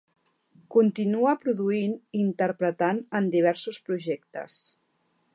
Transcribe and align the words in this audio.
Continua 0.75 1.33
produint 1.43 1.93
i 1.97 2.21
interpretant 2.27 3.01
en 3.19 3.27
diversos 3.35 3.79
projectes. 3.91 4.57